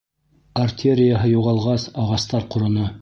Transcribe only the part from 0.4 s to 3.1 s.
Артерияһы юғалғас, ағастар ҡороно.